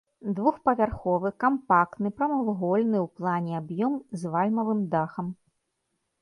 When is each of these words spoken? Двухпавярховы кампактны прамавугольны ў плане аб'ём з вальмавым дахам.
Двухпавярховы 0.37 1.29
кампактны 1.43 2.11
прамавугольны 2.21 2.97
ў 3.05 3.07
плане 3.21 3.53
аб'ём 3.61 3.93
з 4.23 4.33
вальмавым 4.37 4.81
дахам. 4.97 5.27